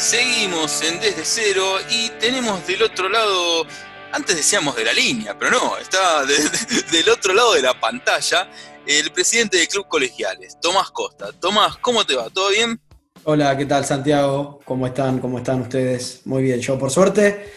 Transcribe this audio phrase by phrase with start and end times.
[0.00, 3.66] Seguimos en Desde Cero y tenemos del otro lado,
[4.12, 6.24] antes decíamos de la línea, pero no, está
[6.90, 8.50] del otro lado de la pantalla
[8.86, 11.32] el presidente del Club Colegiales, Tomás Costa.
[11.32, 12.30] Tomás, ¿cómo te va?
[12.30, 12.80] ¿Todo bien?
[13.24, 14.60] Hola, ¿qué tal Santiago?
[14.64, 15.18] ¿Cómo están?
[15.18, 16.22] ¿Cómo están ustedes?
[16.24, 17.52] Muy bien, yo por suerte,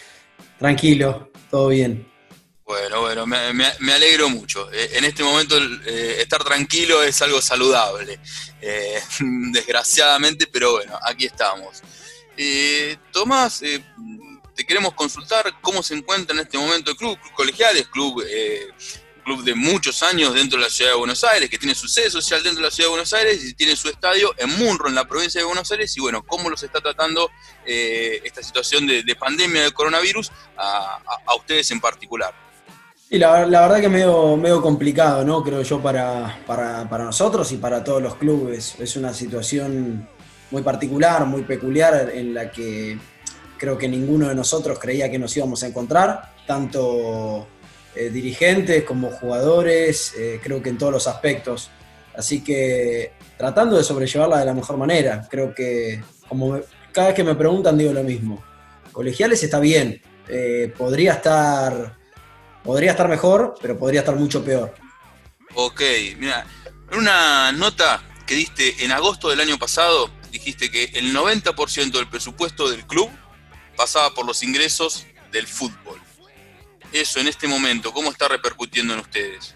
[0.58, 2.06] tranquilo, todo bien.
[2.66, 4.70] Bueno, bueno, me, alegro mucho.
[4.70, 5.56] Eh, en este momento
[5.86, 8.20] eh, estar tranquilo es algo saludable,
[8.60, 9.00] eh,
[9.50, 11.82] desgraciadamente, pero bueno, aquí estamos.
[13.12, 13.60] Tomás,
[14.54, 18.24] te queremos consultar cómo se encuentra en este momento el club, club colegiales, club,
[19.24, 22.10] club de muchos años dentro de la ciudad de Buenos Aires, que tiene su sede
[22.10, 24.94] social dentro de la ciudad de Buenos Aires y tiene su estadio en Munro, en
[24.94, 27.30] la provincia de Buenos Aires, y bueno, cómo los está tratando
[27.64, 32.34] esta situación de, pandemia del coronavirus a ustedes en particular.
[33.14, 35.44] Y la, verdad que medio, medio complicado, ¿no?
[35.44, 38.74] Creo yo para, para, nosotros y para todos los clubes.
[38.80, 40.08] Es una situación
[40.54, 42.98] muy particular, muy peculiar, en la que
[43.58, 47.46] creo que ninguno de nosotros creía que nos íbamos a encontrar, tanto
[47.94, 51.70] eh, dirigentes como jugadores, eh, creo que en todos los aspectos.
[52.16, 55.26] Así que tratando de sobrellevarla de la mejor manera.
[55.30, 56.60] Creo que, como
[56.92, 58.42] cada vez que me preguntan, digo lo mismo.
[58.92, 61.96] Colegiales está bien, eh, podría estar
[62.64, 64.74] Podría estar mejor, pero podría estar mucho peor.
[65.54, 65.82] Ok,
[66.18, 66.46] mira,
[66.90, 72.08] en una nota que diste en agosto del año pasado, dijiste que el 90% del
[72.08, 73.08] presupuesto del club
[73.76, 76.00] pasaba por los ingresos del fútbol.
[76.92, 79.54] Eso en este momento, ¿cómo está repercutiendo en ustedes?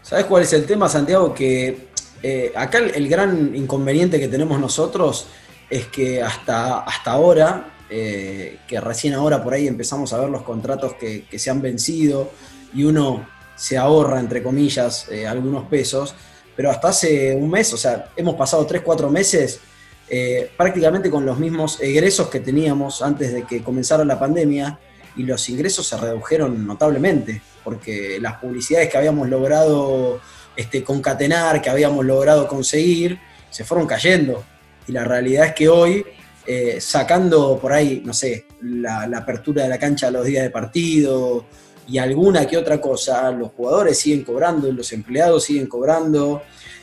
[0.00, 1.34] ¿Sabes cuál es el tema, Santiago?
[1.34, 1.88] Que
[2.22, 5.26] eh, acá el, gran inconveniente que tenemos nosotros
[5.68, 10.42] es que hasta, hasta ahora eh, que recién ahora por ahí empezamos a ver los
[10.42, 12.30] contratos que, se han vencido
[12.72, 16.14] y uno se ahorra, entre comillas, eh, algunos pesos,
[16.58, 19.60] pero hasta hace un mes, o sea, hemos pasado 3, 4 meses
[20.08, 24.76] eh, prácticamente con los mismos egresos que teníamos antes de que comenzara la pandemia
[25.14, 30.20] y los ingresos se redujeron notablemente, porque las publicidades que habíamos logrado
[30.56, 33.20] este, concatenar, que habíamos logrado conseguir,
[33.50, 34.42] se fueron cayendo.
[34.88, 36.04] Y la realidad es que hoy
[36.44, 40.50] eh, sacando por ahí, no sé, la, apertura de la cancha a los días de
[40.50, 41.44] partido
[41.88, 46.42] y alguna que otra cosa, los jugadores siguen cobrando, los empleados siguen cobrando,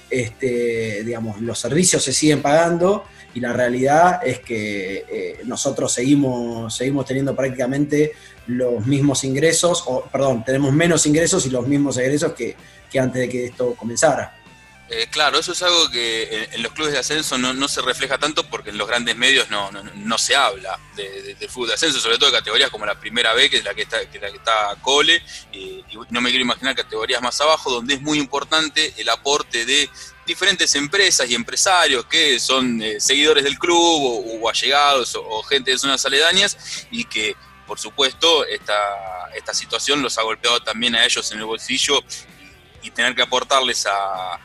[0.10, 6.76] este, digamos, los servicios se siguen pagando y la realidad es que eh, nosotros seguimos,
[6.76, 8.14] seguimos teniendo prácticamente
[8.48, 12.56] los mismos ingresos, o perdón, tenemos menos ingresos y los mismos egresos que
[12.98, 14.45] antes de que esto comenzara.
[14.88, 18.48] Eh, claro, eso es algo que en, los clubes de ascenso no, se refleja tanto
[18.48, 22.38] porque en los grandes medios no, se habla de, fútbol de ascenso, sobre todo de
[22.38, 25.24] categorías como la primera B, que es la que está, que la que está Cole,
[25.52, 29.90] y no me quiero imaginar categorías más abajo, donde es muy importante el aporte de
[30.26, 35.78] diferentes empresas y empresarios que son eh, seguidores del club o, allegados o, gente de
[35.78, 37.36] zonas aledañas y que
[37.68, 38.74] por supuesto esta,
[39.36, 42.04] esta situación los ha golpeado también a ellos en el bolsillo
[42.82, 44.40] y tener que aportarles a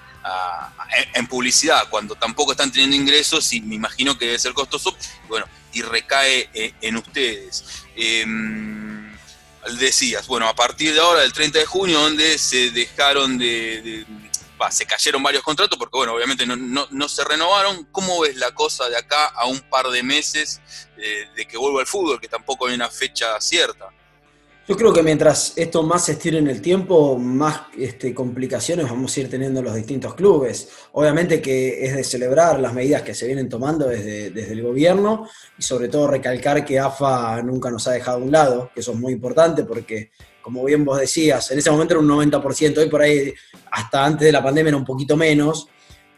[1.14, 4.97] en publicidad cuando tampoco están teniendo ingresos y me imagino que debe ser costoso,
[5.28, 7.64] bueno, y recae eh, en ustedes.
[7.97, 9.14] Em,
[9.78, 14.06] decías, bueno, a partir de ahora, del 30 de junio, donde se dejaron de,
[14.70, 18.97] se cayeron varios contratos, porque bueno, obviamente no, se renovaron, ¿cómo ves la cosa de
[18.97, 20.60] acá a un par de meses
[20.97, 23.91] de, de que vuelva al fútbol, que tampoco hay una fecha cierta?
[24.69, 29.16] Yo creo que mientras esto más se estire en el tiempo, más este, complicaciones vamos
[29.16, 30.69] a ir teniendo los distintos clubes.
[30.93, 35.26] Obviamente que es de celebrar las medidas que se vienen tomando desde, desde el gobierno
[35.59, 38.93] y sobre todo recalcar que AFA nunca nos ha dejado a un lado, que eso
[38.93, 42.88] es muy importante porque, como bien vos decías, en ese momento era un 90%, hoy
[42.88, 43.32] por ahí
[43.72, 45.69] hasta antes de la pandemia era un poquito menos,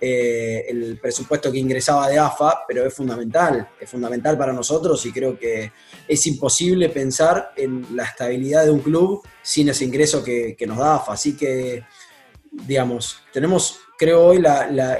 [0.04, 5.12] eh, el presupuesto que ingresaba de AFA, pero es fundamental, es fundamental para nosotros y
[5.12, 5.70] creo que
[6.08, 10.96] es imposible pensar en la estabilidad de un club sin ese ingreso que, nos da
[10.96, 11.12] AFA.
[11.12, 11.84] Así que,
[12.50, 14.42] digamos, tenemos, creo hoy,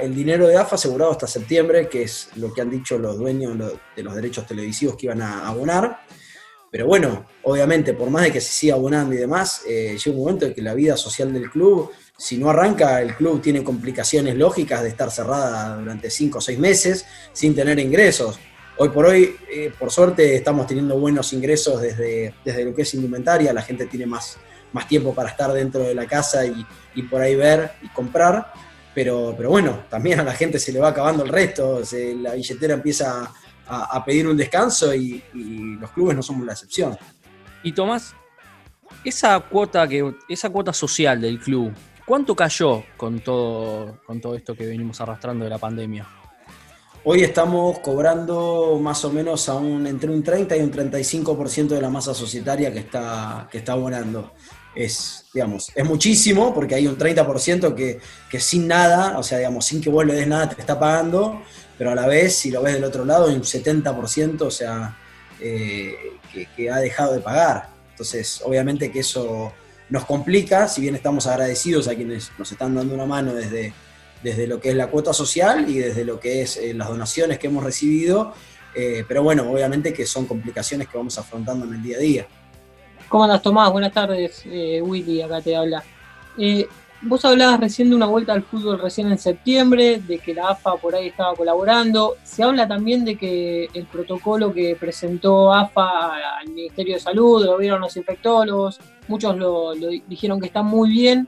[0.01, 3.57] el dinero de AFA asegurado hasta septiembre, que es lo que han dicho los dueños
[3.97, 5.99] de los derechos televisivos que iban a abonar.
[6.73, 10.23] Pero bueno, obviamente, por más de que se siga abonando y demás, eh, llega un
[10.23, 14.35] momento en que la vida social del club si no arranca, el club tiene complicaciones
[14.35, 18.39] lógicas de estar cerrada durante cinco o seis meses sin tener ingresos.
[18.77, 22.93] Hoy por hoy, eh, por suerte, estamos teniendo buenos ingresos desde, desde lo que es
[22.93, 24.37] indumentaria, la gente tiene más,
[24.71, 28.51] más tiempo para estar dentro de la casa y, por ahí ver y comprar,
[28.95, 31.81] pero, pero bueno, también a la gente se le va acabando el resto,
[32.21, 33.31] la billetera empieza
[33.67, 36.97] a, pedir un descanso y, y, los clubes no somos la excepción.
[37.63, 38.13] Y Tomás,
[39.03, 41.73] esa cuota, que, esa cuota social del club,
[42.05, 46.05] ¿Cuánto cayó con todo, con todo esto que venimos arrastrando de la pandemia?
[47.05, 51.81] Hoy estamos cobrando más o menos a un, entre un 30 y un 35% de
[51.81, 54.33] la masa societaria que está, que está abonando.
[54.75, 57.99] Es, digamos, es muchísimo porque hay un 30% que,
[58.29, 61.41] que sin nada, o sea, digamos, sin que vos le des nada, te está pagando,
[61.77, 64.97] pero a la vez, si lo ves del otro lado, hay un 70%, o sea,
[65.39, 65.95] eh,
[66.55, 67.69] que, ha dejado de pagar.
[67.91, 69.53] Entonces, obviamente que eso
[69.89, 73.73] nos complica, si bien estamos agradecidos a quienes nos están dando una mano desde
[74.23, 77.37] desde lo que es la cuota social y desde lo que es eh, las donaciones
[77.37, 78.33] que hemos recibido,
[78.73, 82.27] eh, pero bueno, obviamente que son complicaciones que vamos afrontando en el día a día.
[83.13, 83.71] ¿Cómo andas, Tomás?
[83.71, 85.83] Buenas tardes, eh, Willy, acá te habla.
[87.03, 90.77] vos hablabas recién de una vuelta al fútbol recién en septiembre, de que la AFA
[90.77, 92.15] por ahí estaba colaborando.
[92.23, 97.55] Se habla también de que el protocolo que presentó AFA al Ministerio de Salud, lo
[97.59, 101.27] vieron los infectólogos, muchos lo dijeron que está muy bien,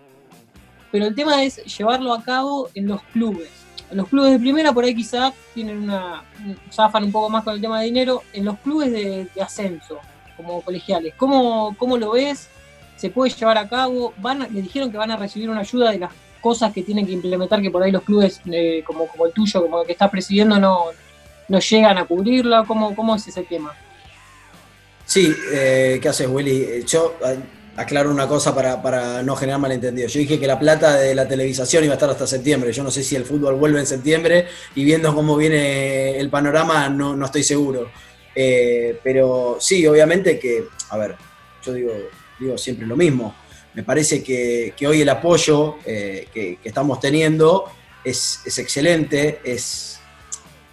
[0.91, 3.51] pero el tema es llevarlo a cabo en los clubes.
[3.91, 6.23] En los clubes de primera, por ahí quizá tienen una.
[6.71, 8.23] zafan un poco más con el tema de dinero.
[8.33, 9.99] En los clubes de, ascenso,
[10.35, 12.47] como colegiales, ¿cómo, ¿cómo, lo ves?
[12.95, 14.13] ¿Se puede llevar a cabo?
[14.17, 16.11] Van, le dijeron que van a recibir una ayuda de las
[16.41, 19.61] cosas que tienen que implementar, que por ahí los clubes, eh, como, como el tuyo,
[19.61, 20.85] como el que estás presidiendo, no,
[21.47, 22.63] no llegan a cubrirla.
[22.65, 23.73] ¿Cómo, cómo es ese tema?
[25.05, 26.83] Sí, eh, ¿qué haces, Willy?
[26.85, 27.15] Yo
[27.77, 30.07] aclaro una cosa para, no generar malentendido.
[30.07, 32.71] Yo dije que la plata de la televisación iba a estar hasta septiembre.
[32.71, 36.89] Yo no sé si el fútbol vuelve en septiembre y viendo cómo viene el panorama
[36.89, 37.89] no, estoy seguro.
[38.35, 41.15] Eh, pero sí, obviamente que, a ver,
[41.63, 41.93] yo digo,
[42.37, 43.33] digo siempre lo mismo.
[43.73, 47.65] Me parece que, hoy el apoyo eh, que, estamos teniendo
[48.03, 49.99] es, excelente, es,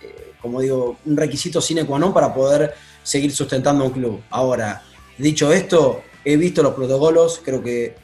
[0.03, 4.23] eh, como digo, un requisito sine qua non para poder seguir sustentando un club.
[4.31, 4.82] Ahora,
[5.19, 7.97] dicho esto, He visto los protocolos, creo que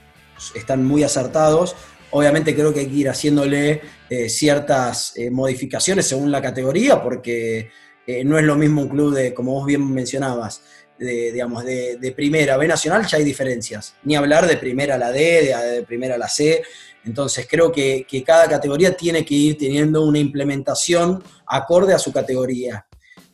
[0.57, 1.77] están muy acertados.
[2.11, 3.81] Obviamente creo que hay que ir haciéndole
[4.27, 7.71] ciertas modificaciones según la categoría, porque
[8.09, 10.63] eh, no es lo mismo un club de, como vos bien mencionabas,
[10.99, 13.97] de, digamos, de, primera B nacional, ya hay diferencias.
[14.05, 16.63] Ni hablar de primera a la D, de, primera a la C.
[17.05, 22.11] Entonces creo que, que, cada categoría tiene que ir teniendo una implementación acorde a su
[22.11, 22.87] categoría.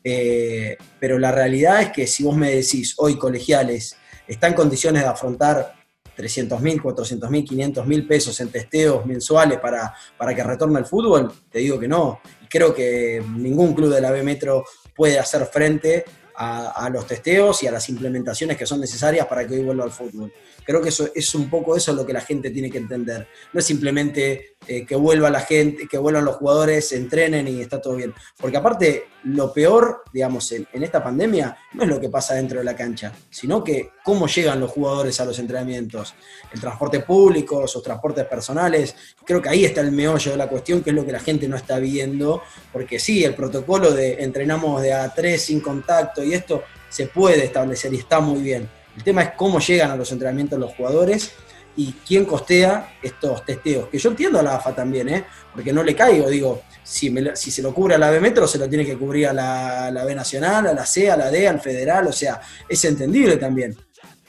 [0.03, 5.09] pero la realidad es que si vos me decís hoy colegiales está en condiciones de
[5.09, 5.73] afrontar
[6.17, 10.87] 300 mil, 400 mil, 500 mil pesos en testeos mensuales para, para que retorne el
[10.87, 12.21] fútbol, te digo que no.
[12.55, 14.65] Creo que ningún club de la B Metro
[14.95, 16.05] puede hacer frente
[16.37, 19.83] a, a, los testeos y a las implementaciones que son necesarias para que hoy vuelva
[19.83, 20.33] al fútbol.
[20.64, 23.28] Creo que eso es un poco eso lo que la gente tiene que entender.
[23.52, 27.61] No es simplemente eh, que vuelva la gente, que vuelvan los jugadores, se entrenen y
[27.61, 28.14] está todo bien.
[28.38, 32.64] Porque aparte, lo peor, digamos, en, esta pandemia no es lo que pasa dentro de
[32.64, 36.14] la cancha, sino que cómo llegan los jugadores a los entrenamientos.
[36.52, 38.94] El transporte público, sus transportes personales.
[39.25, 41.46] Creo que ahí está el meollo de la cuestión, que es lo que la gente
[41.46, 42.43] no está viendo.
[42.72, 47.44] Porque sí, el protocolo de entrenamos de a tres sin contacto y esto se puede
[47.44, 51.32] establecer y está muy bien el tema es cómo llegan a los entrenamientos los jugadores
[51.76, 53.88] y quién costea estos testeos.
[53.88, 55.25] Que yo entiendo a la AFA también, ¿eh?
[55.52, 58.69] porque no le caigo, digo, si, se lo cubre a la B Metro, se lo
[58.69, 62.06] tiene que cubrir a la, B Nacional, a la C, a la D, al Federal,
[62.06, 63.76] o sea, es entendible también.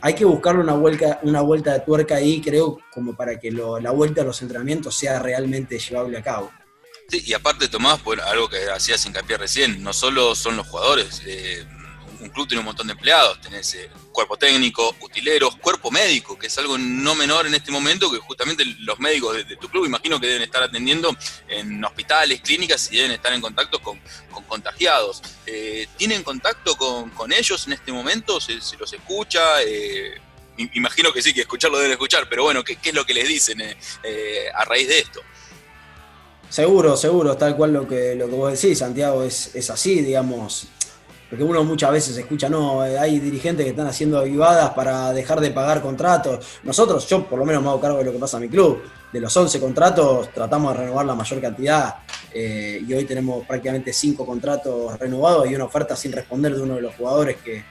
[0.01, 3.91] Hay que buscarle una vuelta, una vuelta de tuerca ahí, creo, como para que la
[3.91, 6.51] vuelta a los entrenamientos sea realmente llevable a cabo.
[7.07, 11.21] Sí, y aparte, Tomás, por algo que hacías hincapié recién, no solo son los jugadores,
[11.25, 11.63] eh,
[12.25, 16.47] un club tiene un montón de empleados, tenés eh, cuerpo técnico, utileros, cuerpo médico, que
[16.47, 20.19] es algo no menor en este momento, que justamente los médicos de, tu club imagino
[20.19, 21.15] que deben estar atendiendo
[21.47, 24.01] en hospitales, clínicas y deben estar en contacto con,
[24.47, 25.21] contagiados.
[25.45, 28.41] Eh, ¿Tienen contacto con, ellos en este momento?
[28.41, 29.61] ¿Se, los escucha?
[29.63, 30.19] Eh,
[30.73, 33.61] imagino que sí, que escucharlo deben escuchar, pero bueno, ¿qué, es lo que les dicen
[33.61, 35.21] a raíz de esto?
[36.49, 40.67] Seguro, seguro, tal cual lo que, lo que vos decís, Santiago, es, es así, digamos
[41.35, 45.51] porque uno muchas veces escucha, no, hay dirigentes que están haciendo avivadas para dejar de
[45.51, 46.59] pagar contratos.
[46.63, 48.81] Nosotros, yo por lo menos me hago cargo de lo que pasa en mi club.
[49.11, 51.95] De los 11 contratos tratamos de renovar la mayor cantidad
[52.33, 56.75] eh, y hoy tenemos prácticamente 5 contratos renovados y una oferta sin responder de uno
[56.75, 57.65] de los jugadores que,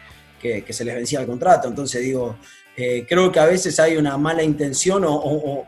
[0.70, 1.66] se les vencía el contrato.
[1.66, 2.36] Entonces digo,
[2.76, 5.66] eh, creo que a veces hay una mala intención o,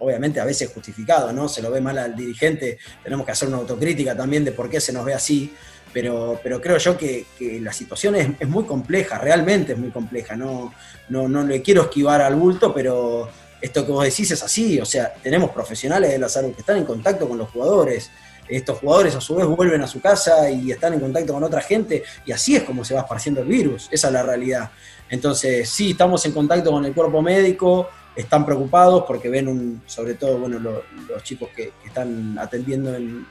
[0.00, 1.48] obviamente a veces justificado, ¿no?
[1.48, 4.80] Se lo ve mal al dirigente, tenemos que hacer una autocrítica también de por qué
[4.80, 5.54] se nos ve así,
[5.92, 7.26] pero, pero creo yo que,
[7.60, 10.36] la situación es, muy compleja, realmente es muy compleja.
[10.36, 10.72] No,
[11.08, 13.28] no, no le quiero esquivar al bulto, pero
[13.60, 14.80] esto que vos decís es así.
[14.80, 18.10] O sea, tenemos profesionales de la salud que están en contacto con los jugadores.
[18.48, 21.60] Estos jugadores a su vez vuelven a su casa y están en contacto con otra
[21.60, 23.88] gente y así es como se va esparciendo el virus.
[23.90, 24.70] Esa es la realidad.
[25.08, 30.14] Entonces, sí, estamos en contacto con el cuerpo médico, están preocupados porque ven un, sobre
[30.14, 33.26] todo bueno, los chicos que, están atendiendo en,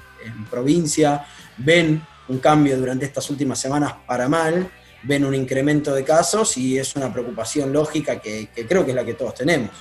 [0.51, 1.25] provincia,
[1.57, 4.69] ven un cambio durante estas últimas semanas para mal,
[5.03, 8.95] ven un incremento de casos y es una preocupación lógica que, que creo que es
[8.95, 9.71] la que todos tenemos.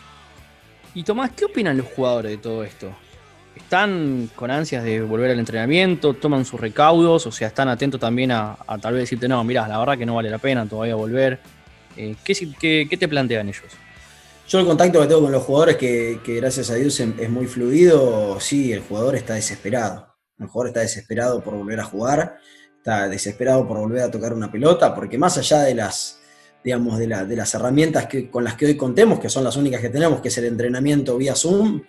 [0.95, 2.90] Y Tomás, ¿qué opinan los jugadores de todo esto?
[3.54, 6.14] ¿Están con ansias de volver al entrenamiento?
[6.14, 7.26] ¿Toman sus recaudos?
[7.26, 10.16] O sea, ¿están atentos también a, tal vez decirte, no, mirá, la verdad que no
[10.16, 11.38] vale la pena todavía volver?
[11.97, 13.62] Eh, ¿qué, qué, te plantean ellos?
[14.49, 18.40] Yo el contacto que tengo con los jugadores, que, gracias a Dios es muy fluido,
[18.40, 20.09] sí, el jugador está desesperado.
[20.49, 22.38] Jugador está desesperado por volver a jugar,
[22.76, 26.20] está desesperado por volver a tocar una pelota, porque más allá de las,
[26.64, 29.90] digamos, de, las herramientas que, con las que hoy contemos, que son las únicas que
[29.90, 31.82] tenemos, que es el entrenamiento vía Zoom,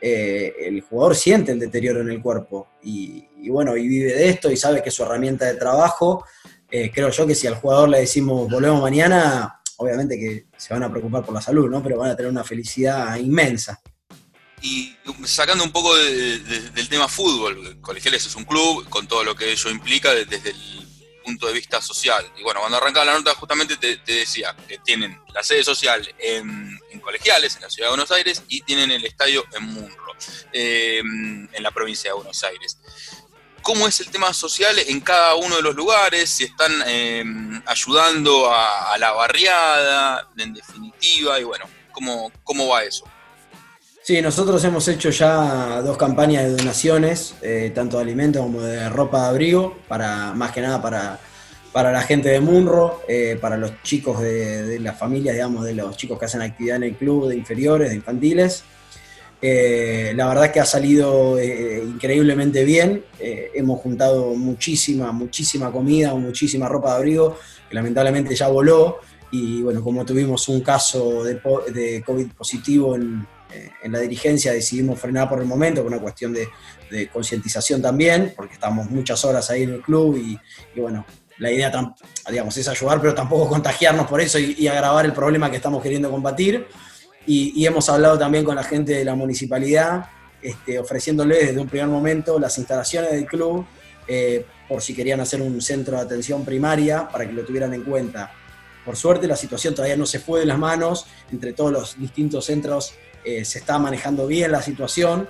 [0.00, 4.50] eh, el jugador siente el deterioro en el cuerpo y, bueno, y vive de esto
[4.50, 6.26] y sabe que su herramienta de trabajo.
[6.70, 10.82] Eh, creo yo que si al jugador le decimos volvemos mañana, obviamente que se van
[10.82, 11.82] a preocupar por la salud, ¿no?
[11.82, 13.80] Pero van a tener una felicidad inmensa.
[14.64, 19.52] Y sacando un poco del tema fútbol, Colegiales es un club con todo lo que
[19.52, 20.88] ello implica desde el
[21.22, 22.24] punto de vista social.
[22.38, 26.80] Y bueno, cuando arrancaba la nota justamente te, decía que tienen la sede social en,
[27.02, 30.16] Colegiales, en la ciudad de Buenos Aires, y tienen el estadio en Munro,
[30.54, 32.78] em, en la provincia de Buenos Aires
[33.60, 38.50] cómo es el tema social en cada uno de los lugares, si están em, ayudando
[38.50, 43.04] a, la barriada, en definitiva, y bueno, ¿cómo, cómo va eso?
[44.06, 48.90] Sí, nosotros hemos hecho ya dos campañas de donaciones, eh, tanto de alimentos como de
[48.90, 51.18] ropa de abrigo, para, más que nada para,
[51.72, 55.72] para la gente de Munro, eh, para los chicos de, de las familias, digamos, de
[55.72, 58.64] los chicos que hacen actividad en el club, de inferiores, de infantiles.
[59.40, 63.06] Eh, la verdad que ha salido increíblemente bien.
[63.18, 67.38] Hemos juntado muchísima, muchísima comida, muchísima ropa de abrigo,
[67.70, 68.98] que lamentablemente ya voló.
[69.30, 71.40] Y bueno, como tuvimos un caso de,
[72.04, 73.26] COVID positivo en,
[73.84, 76.48] la dirigencia, decidimos frenar por el momento, por una cuestión de,
[77.12, 80.38] concientización también, porque estamos muchas horas ahí en el club y,
[80.80, 81.04] bueno,
[81.38, 81.72] la idea
[82.30, 85.82] digamos, es ayudar, pero tampoco contagiarnos por eso y, y agravar el problema que estamos
[85.82, 86.66] queriendo combatir.
[87.26, 90.06] Y, hemos hablado también con la gente de la municipalidad,
[90.42, 93.66] este, ofreciéndoles desde un primer momento las instalaciones del club,
[94.06, 97.82] eh, por si querían hacer un centro de atención primaria, para que lo tuvieran en
[97.82, 98.30] cuenta.
[98.84, 102.44] Por suerte la situación todavía no se fue de las manos, entre todos los distintos
[102.44, 105.28] centros eh, se está manejando bien la situación,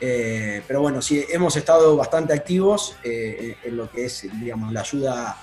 [0.00, 5.36] eh, pero bueno, sí, hemos estado bastante activos en lo que es, digamos, la ayuda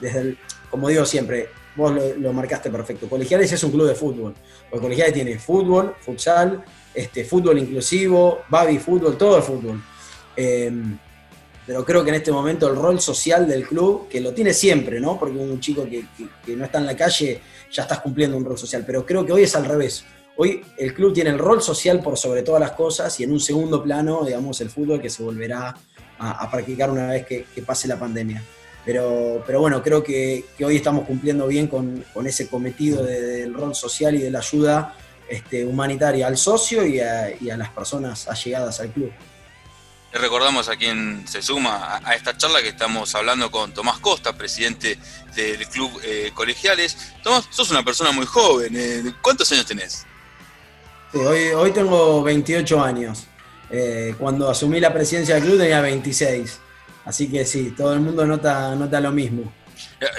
[0.00, 0.38] desde el,
[0.70, 3.08] como digo siempre, vos lo, marcaste perfecto.
[3.08, 4.34] Colegiales es un club de fútbol.
[4.70, 9.82] Porque Colegiales tiene fútbol, futsal, este, fútbol inclusivo, baby fútbol, todo el fútbol.
[11.66, 15.00] Pero creo que en este momento el rol social del club, que lo tiene siempre,
[15.00, 15.18] ¿no?
[15.18, 16.04] Porque un chico que,
[16.54, 17.40] no está en la calle
[17.70, 18.84] ya estás cumpliendo un rol social.
[18.86, 20.04] Pero creo que hoy es al revés.
[20.36, 23.40] Hoy el club tiene el rol social por sobre todas las cosas y en un
[23.40, 25.74] segundo plano, digamos, el fútbol que se volverá
[26.18, 28.42] a, practicar una vez que pase la pandemia.
[28.84, 34.14] Pero, pero bueno, creo que, hoy estamos cumpliendo bien con, ese cometido del rol social
[34.14, 34.96] y de la ayuda
[35.28, 39.10] este, humanitaria al socio y a, las personas allegadas al club.
[40.12, 44.98] Recordamos a quien se suma a, esta charla que estamos hablando con Tomás Costa, presidente
[45.34, 47.12] del Club eh, Colegiales.
[47.22, 48.74] Tomás, sos una persona muy joven.
[48.76, 50.06] Eh, ¿Cuántos años tenés?
[51.14, 53.26] hoy, hoy tengo 28 años.
[53.70, 56.60] Eh, cuando asumí la presidencia del club tenía 26.
[57.04, 59.52] Así que sí, todo el mundo nota, nota lo mismo.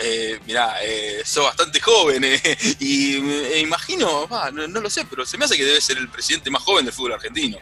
[0.02, 2.40] Eh, mirá, eh, sos bastante joven eh,
[2.80, 6.50] y me imagino, no, lo sé, pero se me hace que debe ser el presidente
[6.50, 7.58] más joven del fútbol argentino.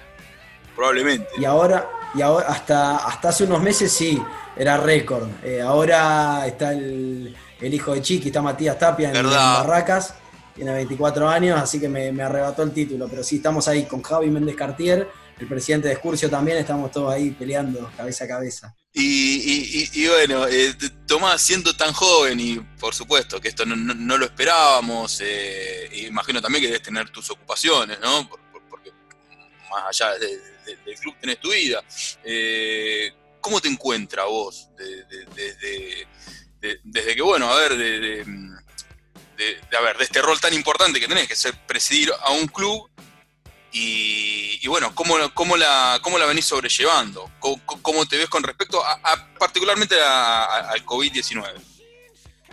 [0.76, 1.28] Probablemente.
[1.38, 4.22] Y ahora, y ahora hasta, hasta hace unos meses sí,
[4.56, 5.30] era récord.
[5.44, 10.16] Eh, ahora está el, hijo de Chiqui, está Matías Tapia en, Barracas,
[10.56, 13.08] tiene 24 años, así que me, me, arrebató el título.
[13.08, 17.14] Pero sí, estamos ahí con Javi Méndez Cartier, el presidente de Escurcio también, estamos todos
[17.14, 18.76] ahí peleando cabeza a cabeza.
[18.94, 20.76] Y, bueno, eh,
[21.08, 26.62] Tomás, siendo tan joven y por supuesto que esto no, lo esperábamos, eh, imagino también
[26.62, 28.30] que debes tener tus ocupaciones, ¿no?
[28.70, 28.92] porque
[29.70, 30.14] más allá
[30.86, 31.84] del club tenés tu vida.
[32.24, 34.70] Eh, ¿Cómo te encuentras vos
[36.84, 38.24] desde que, bueno, a ver, de,
[39.78, 42.90] a ver, de este rol tan importante que tenés, que es presidir a un club
[43.74, 47.32] y, bueno, ¿cómo, cómo, la, ¿cómo la venís sobrellevando?
[47.40, 49.00] ¿Cómo, te ves con respecto a,
[49.40, 51.46] particularmente al COVID-19?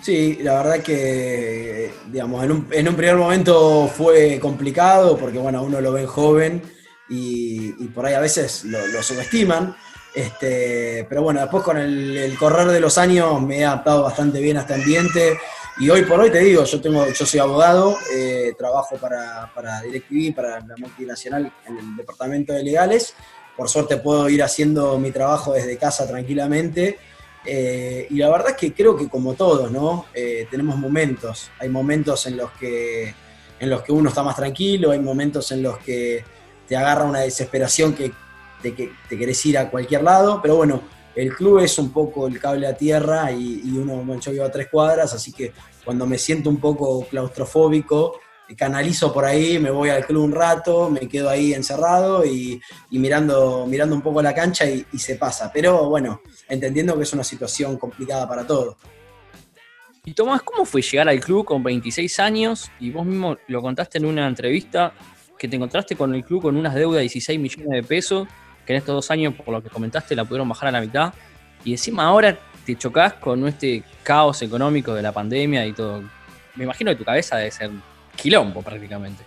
[0.00, 5.62] Sí, la verdad que, digamos, en un, en un, primer momento fue complicado porque, bueno,
[5.62, 6.62] uno lo ve joven
[7.08, 9.76] y, por ahí a veces lo, subestiman,
[10.14, 14.56] Este, pero bueno, después con el, correr de los años me he adaptado bastante bien
[14.56, 15.38] a este ambiente.
[15.80, 19.80] Y hoy por hoy te digo, yo tengo, yo soy abogado, eh, trabajo para, para
[19.82, 23.14] DirecTV, para la multinacional en el departamento de legales.
[23.56, 26.98] Por suerte puedo ir haciendo mi trabajo desde casa tranquilamente.
[27.44, 30.06] Eh, y la verdad es que creo que como todos, ¿no?
[30.12, 31.50] Eh, tenemos momentos.
[31.60, 33.14] Hay momentos en los que
[33.60, 36.24] en los que uno está más tranquilo, hay momentos en los que
[36.68, 38.12] te agarra una desesperación que
[38.62, 40.82] te, que te querés ir a cualquier lado, pero bueno,
[41.14, 44.68] el club es un poco el cable a tierra y, uno, bueno, yo a tres
[44.70, 45.52] cuadras, así que
[45.84, 48.20] cuando me siento un poco claustrofóbico,
[48.56, 52.60] canalizo por ahí, me voy al club un rato, me quedo ahí encerrado y,
[52.90, 55.50] mirando, mirando un poco la cancha y, y, se pasa.
[55.52, 58.76] Pero bueno, entendiendo que es una situación complicada para todos.
[60.04, 62.70] Y Tomás, ¿cómo fue llegar al club con 26 años?
[62.78, 64.94] Y vos mismo lo contaste en una entrevista
[65.38, 68.28] que te encontraste con el club con unas deudas de 16 millones de pesos,
[68.66, 71.14] que en estos dos años, por lo que comentaste, la pudieron bajar a la mitad.
[71.64, 76.02] Y encima ahora te chocás con este caos económico de la pandemia y todo.
[76.54, 77.70] Me imagino que tu cabeza debe ser
[78.16, 79.24] quilombo prácticamente.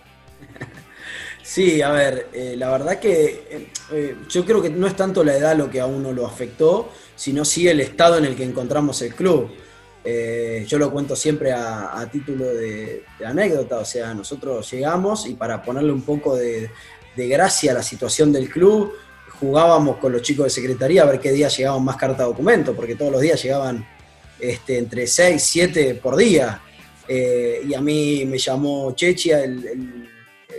[1.42, 5.24] Sí, a ver, eh, la verdad que eh, eh, yo creo que no es tanto
[5.24, 8.44] la edad lo que a uno lo afectó, sino sí el estado en el que
[8.44, 9.50] encontramos el club.
[10.04, 15.62] Eh, yo lo cuento siempre a, título de, anécdota, o sea, nosotros llegamos y para
[15.62, 16.70] ponerle un poco de,
[17.16, 18.94] gracia a la situación del club,
[19.38, 22.74] jugábamos con los chicos de secretaría a ver qué día llegaban más cartas de documento,
[22.74, 23.86] porque todos los días llegaban
[24.40, 26.60] este, entre 6, 7 por día.
[27.06, 30.08] Eh, y a mí me llamó Chechia, el,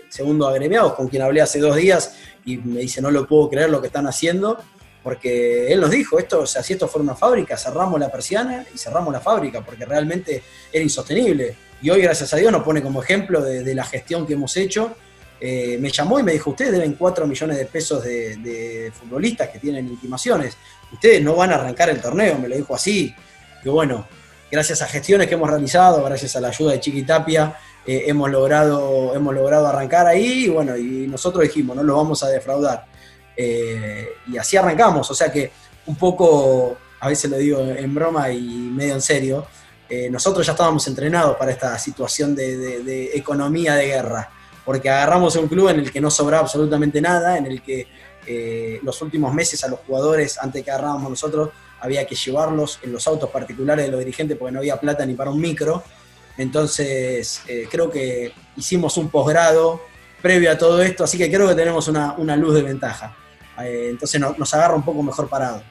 [0.10, 3.70] segundo agremiado, con quien hablé hace dos días, y me dice, no lo puedo creer
[3.70, 4.60] lo que están haciendo
[5.04, 8.66] porque él nos dijo, esto, o sea, si esto fuera una fábrica, cerramos la persiana
[8.74, 10.42] y cerramos la fábrica, porque realmente
[10.72, 11.56] era insostenible.
[11.82, 14.96] Y hoy, gracias a Dios, nos pone como ejemplo de, la gestión que hemos hecho.
[15.42, 19.60] Eh, me llamó y me dijo, ustedes deben 4 millones de pesos de, futbolistas que
[19.60, 20.56] tienen intimaciones,
[20.94, 23.14] ustedes no van a arrancar el torneo, me lo dijo así.
[23.62, 24.08] Que bueno,
[24.50, 29.14] gracias a gestiones que hemos realizado, gracias a la ayuda de Chiquitapia, eh, hemos, logrado,
[29.14, 32.93] hemos logrado arrancar ahí y bueno, y nosotros dijimos, no lo vamos a defraudar.
[33.36, 35.52] Eh, y así arrancamos, o sea que
[35.86, 39.48] un poco, a veces lo digo en broma y medio en serio,
[39.90, 44.30] eh, nosotros ya estábamos entrenados para esta situación de, economía de guerra,
[44.66, 47.88] porque agarramos un club en el que no sobraba absolutamente nada, en el que
[48.26, 51.50] eh, los últimos meses a los jugadores, antes que agarrábamos nosotros,
[51.82, 55.16] había que llevarlos en los autos particulares de los dirigentes porque no había plata ni
[55.16, 55.84] para un micro.
[56.38, 59.82] Entonces, creo que hicimos un posgrado
[60.22, 63.14] previo a todo esto, así que creo que tenemos una, una luz de ventaja.
[63.62, 65.62] Eh, entonces nos agarra un poco mejor parado.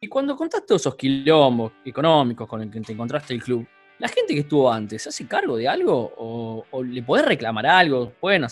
[0.00, 3.66] Y cuando contaste todos esos quilombos económicos con el que te encontraste el club,
[3.98, 6.12] ¿la gente que estuvo antes se hace cargo de algo?
[6.18, 8.12] ¿O, le podés reclamar algo?
[8.20, 8.44] ¿Pueden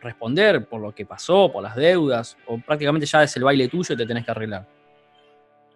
[0.00, 2.38] responder por lo que pasó, por las deudas?
[2.46, 4.66] ¿O prácticamente ya es el baile tuyo y te tenés que arreglar?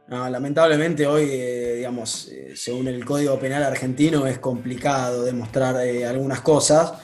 [0.09, 6.95] lamentablemente hoy, eh, digamos, eh, según el Código Penal argentino, es complicado demostrar algunas cosas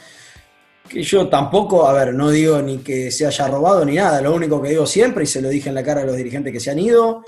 [0.95, 4.61] yo tampoco, a ver, no digo ni que se haya robado ni nada, lo único
[4.61, 6.71] que digo siempre, y se lo dije en la cara a los dirigentes que se
[6.71, 7.25] han ido,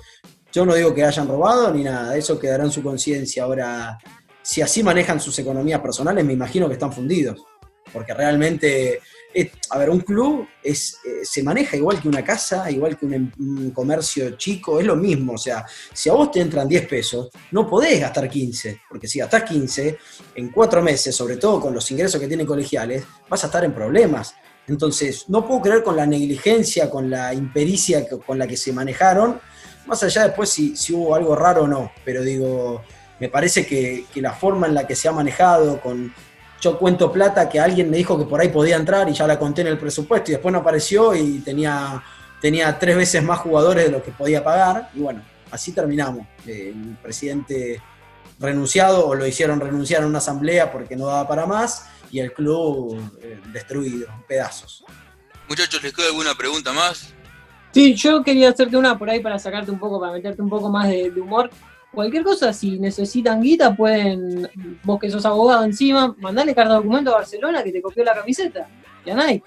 [0.53, 3.44] yo no digo que hayan robado ni nada, eso quedará en su conciencia.
[3.44, 3.98] Ahora,
[4.42, 7.42] si así manejan sus economías personales, me imagino que están fundidos,
[7.92, 9.00] porque realmente
[9.70, 13.31] a ver, un club es, eh, se maneja igual que una casa, igual que em,
[13.38, 15.35] un, comercio chico, es lo mismo.
[15.35, 19.18] O sea, si a vos te entran 10 pesos, no podés gastar 15, porque si
[19.18, 19.99] gastás 15,
[20.37, 23.75] en cuatro meses, sobre todo con los ingresos que tienen colegiales, vas a estar en
[23.75, 24.35] problemas.
[24.66, 29.40] Entonces, no puedo creer con la negligencia, con la impericia con la que se manejaron,
[29.87, 32.83] más allá después si, hubo algo raro o no, pero digo,
[33.20, 36.14] me parece que, la forma en la que se ha manejado, con
[36.64, 39.38] yo cuento plata que alguien me dijo que por ahí podía entrar y ya la
[39.38, 42.03] conté en el presupuesto y después no apareció y tenía,
[42.40, 44.88] tenía tres veces más jugadores de lo que podía pagar.
[44.94, 46.27] Y bueno, así terminamos.
[46.46, 47.83] El presidente
[48.38, 52.33] renunciado o lo hicieron renunciar en una asamblea porque no daba para más y el
[52.33, 54.85] club eh, destruido, pedazos.
[55.46, 57.12] Muchachos, ¿les queda alguna pregunta más?
[57.72, 60.70] Sí, yo quería hacerte una por ahí para sacarte un poco, para meterte un poco
[60.70, 61.50] más de humor
[61.94, 64.48] cualquier cosa, si necesitan guita, pueden,
[64.83, 68.14] vos que sos abogado encima, mandarle carta de documento a Barcelona que te copió la
[68.14, 68.68] camiseta.
[69.07, 69.44] Y a Nike.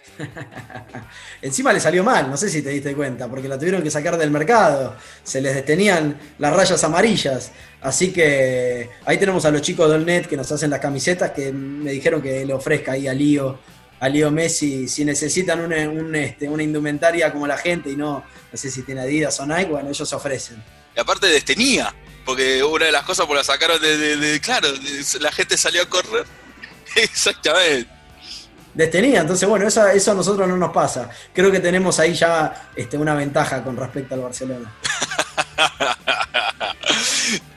[1.41, 4.17] encima le salió mal, no sé si te diste cuenta, porque la tuvieron que sacar
[4.17, 4.95] del mercado.
[5.23, 7.51] Se les detenían las rayas amarillas.
[7.81, 11.51] Así que ahí tenemos a los chicos del net que nos hacen las camisetas que
[11.51, 13.57] me dijeron que le ofrezca ahí a Lío,
[13.99, 18.57] a Lío Messi, si necesitan una, este, una indumentaria como la gente y no, no
[18.57, 20.63] sé si tiene Adidas o Nike, bueno, ellos se ofrecen.
[20.95, 21.93] Y aparte destenía
[22.27, 24.67] porque una de las cosas por la sacaron de, claro,
[25.21, 26.25] la gente salió a correr.
[26.95, 27.89] Exactamente.
[28.73, 29.21] detenida.
[29.21, 31.09] Entonces, bueno, eso, eso a nosotros no nos pasa.
[31.33, 34.75] Creo que tenemos ahí ya este, una ventaja con respecto al Barcelona.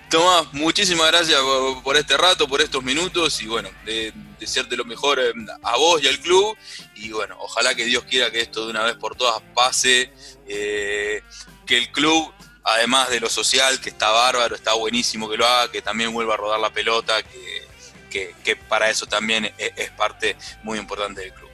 [0.09, 1.41] Tomás, muchísimas gracias
[1.83, 6.01] por este rato, por estos minutos y bueno, de, desearte lo mejor eh, a vos
[6.03, 6.57] y al club
[6.95, 10.13] y bueno, ojalá que Dios quiera que esto de una vez por todas pase,
[10.49, 11.23] eh,
[11.67, 12.33] que el club,
[12.65, 16.35] además de lo social, que está bárbaro, está buenísimo que lo haga, que también vuelva
[16.35, 21.51] a rodar la pelota, que, para eso también es, es, parte muy importante del club.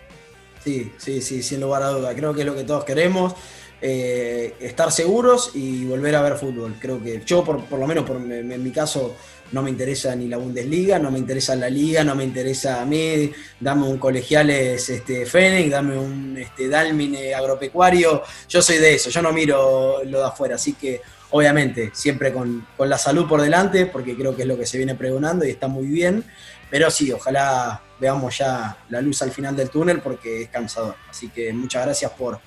[0.64, 3.34] Sí, sí, sí, sin lugar a duda, creo que es lo que todos queremos.
[3.82, 6.76] Eh, estar seguros y volver a ver fútbol.
[6.80, 9.14] Creo que yo, por, lo menos por, en, mi caso,
[9.52, 12.86] no me interesa ni la Bundesliga, no me interesa la Liga, no me interesa a
[12.86, 19.10] mí, dame un colegiales este, Fénix, dame un este, Dalmine agropecuario, yo soy de eso,
[19.10, 23.42] yo no miro lo de afuera, así que obviamente siempre con, con la salud por
[23.42, 26.24] delante, porque creo que es lo que se viene pregonando y está muy bien,
[26.70, 30.96] pero sí, ojalá veamos ya la luz al final del túnel porque es cansador.
[31.08, 32.40] Así que muchas gracias por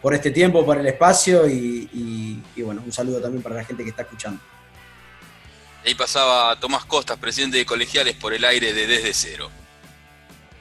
[0.00, 3.90] por este tiempo, por el espacio y, bueno, un saludo también para la gente que
[3.90, 4.40] está escuchando.
[5.84, 9.50] Ahí pasaba Tomás Costas, presidente de Colegiales, por el aire de Desde Cero.